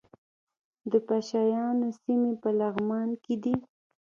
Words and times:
د 0.91 0.93
پشه 1.07 1.41
یانو 1.53 1.87
سیمې 2.01 2.33
په 2.41 2.49
لغمان 2.59 3.09
کې 3.23 3.35
دي 3.43 3.55